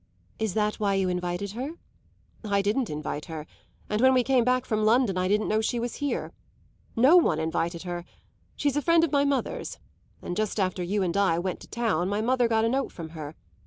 [0.39, 1.73] "Is that why you invited her?"
[2.43, 3.45] "I didn't invite her,
[3.87, 6.33] and when we came back from London I didn't know she was here.
[6.95, 8.03] No one invited her.
[8.55, 9.77] She's a friend of my mother's,
[10.19, 13.09] and just after you and I went to town my mother got a note from
[13.09, 13.35] her.